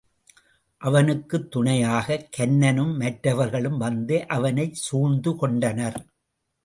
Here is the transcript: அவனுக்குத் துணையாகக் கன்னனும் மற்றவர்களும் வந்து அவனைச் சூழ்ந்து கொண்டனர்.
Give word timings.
அவனுக்குத் 0.77 1.51
துணையாகக் 1.51 2.29
கன்னனும் 2.37 2.95
மற்றவர்களும் 2.97 3.77
வந்து 3.77 4.27
அவனைச் 4.27 4.73
சூழ்ந்து 4.73 5.35
கொண்டனர். 5.35 5.99